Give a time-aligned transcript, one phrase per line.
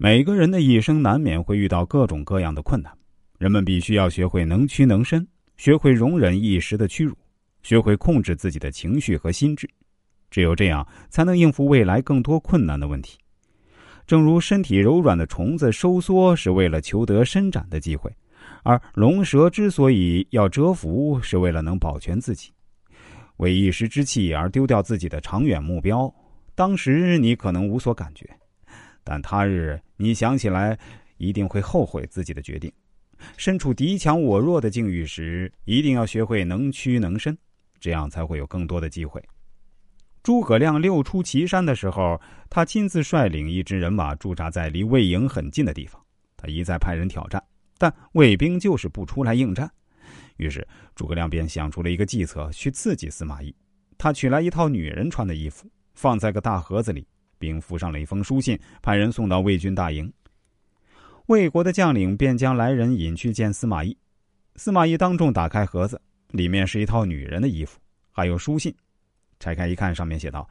[0.00, 2.96] 每个人的一生难免会遇到各种各样的困难，
[3.36, 7.18] 人们必须要学会能屈能伸，学会容忍一时的屈辱，
[7.64, 9.68] 学会控制自己的情绪和心智，
[10.30, 13.18] 只有这样，才能应付未来更多困难的问题。
[14.06, 18.08] 正如身体柔软的虫子收缩是为了求得伸展的机会，
[18.62, 22.52] 而龙蛇之所以要蛰伏，是为了能保全自己。
[23.38, 26.08] 为一时之气而丢掉自己的长远目标，
[26.54, 28.24] 当时你可能无所感觉。
[29.10, 30.78] 但他日你想起来，
[31.16, 32.70] 一定会后悔自己的决定。
[33.38, 37.34] 身处敌强我弱的境遇时，一定要学会能屈能伸，
[37.80, 39.24] 这样才会有更多的机会。
[40.22, 45.98] 诸葛亮六出祁山的时候，他亲自率领一支人马驻扎在离魏营很近的地方。
[46.36, 47.42] 他一再派人挑战，
[47.78, 49.70] 但魏兵就是不出来应战。
[50.36, 53.54] 于是诸葛亮便想出了一个计策，去刺激司马懿。
[53.96, 57.06] 他取来一套女人穿的衣服，放在个大盒子里。
[57.38, 60.12] 并附上了一封书信，派人送到魏军大营。
[61.26, 63.96] 魏国的将领便将来人引去见司马懿。
[64.56, 66.00] 司马懿当众打开盒子，
[66.30, 67.78] 里面是一套女人的衣服，
[68.10, 68.74] 还有书信。
[69.38, 70.48] 拆开一看，上面写道：“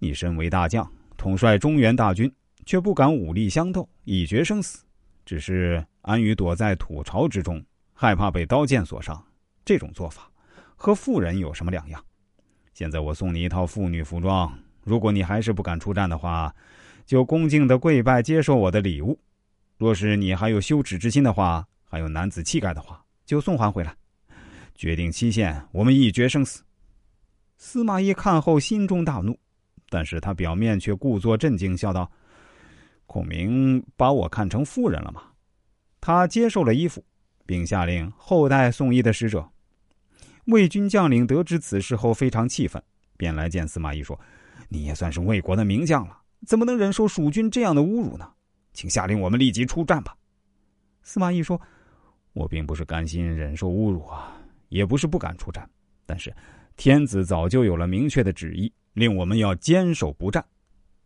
[0.00, 2.32] 你身为大将，统帅中原大军，
[2.66, 4.84] 却不敢武力相斗，以决生死，
[5.24, 9.24] 只是安于躲在土巢之中，害怕被刀剑所伤。
[9.64, 10.30] 这种做法，
[10.74, 12.02] 和妇人有什么两样？
[12.72, 14.58] 现在我送你一套妇女服装。”
[14.88, 16.54] 如果你还是不敢出战的话，
[17.04, 19.18] 就恭敬的跪拜接受我的礼物；
[19.76, 23.94] 若是你还有羞耻之心的话，还有男子气概的话，就送还回来。
[24.74, 26.62] 决定期限，我们一决生死。
[27.58, 29.38] 司马懿看后心中大怒，
[29.90, 32.10] 但是他表面却故作镇静，笑道
[33.04, 35.22] ：“孔明把我看成妇人了吗？”
[36.00, 37.04] 他接受了衣服，
[37.44, 39.46] 并下令后代送衣的使者。
[40.46, 42.82] 魏军将领得知此事后非常气愤，
[43.18, 44.18] 便来见司马懿说。
[44.68, 48.30] 你也算是魏国的名将了，怎么能忍受蜀军这样的侮辱呢？
[48.72, 50.16] 请下令我们立即出战吧。
[51.02, 51.60] 司马懿说
[52.34, 54.36] ：“我并不是甘心忍受侮辱啊，
[54.68, 55.68] 也不是不敢出战，
[56.06, 56.32] 但是
[56.76, 60.44] 天子早就有了明确的旨意，令我们要坚守不战。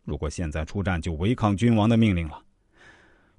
[0.05, 2.43] 如果现在出战，就违抗君王的命令了。”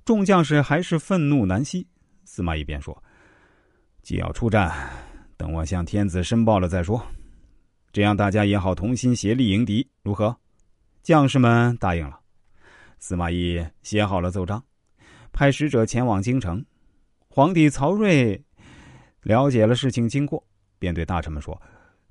[0.06, 1.88] 众将士还是愤怒难息。
[2.26, 3.04] 司马懿便说
[4.02, 4.90] ：“既要出战，
[5.38, 7.06] 等我向天子申报了再说。”
[7.94, 10.36] 这样大家也好同心协力迎敌，如何？
[11.04, 12.20] 将士们答应了。
[12.98, 14.64] 司马懿写好了奏章，
[15.32, 16.66] 派使者前往京城。
[17.30, 18.44] 皇帝曹睿
[19.22, 20.44] 了解了事情经过，
[20.80, 21.62] 便对大臣们说：“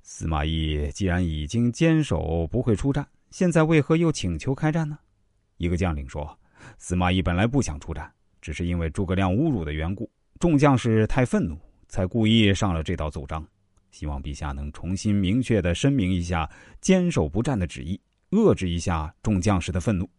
[0.01, 4.97] 司马懿既然已经坚守不会出战，现在为何又请求开战呢？”
[5.57, 6.39] 一个将领说
[6.79, 13.45] ：“司马懿本来不想出战，只是因为诸葛亮侮辱的缘故，众将士太愤怒，才故意上了这道奏章。”
[13.93, 16.49] 希望陛下能重新明确的声明一下
[16.81, 20.09] 坚守不战的旨意，遏制一下众将士的愤怒。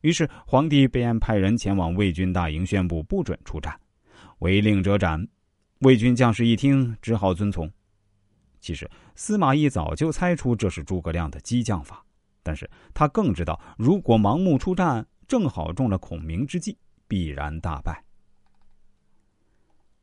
[0.00, 3.78] 于是皇帝便派人前往魏军大营，宣布不准出战，
[4.38, 5.28] 违令者斩。
[5.80, 7.70] 魏军将士一听，只好遵从。
[8.60, 12.02] 其实司马懿早就猜出这是诸葛亮的激将法，
[12.42, 18.02] 但是他更知道，如果盲目出战，正好中了孔明之计，必然大败。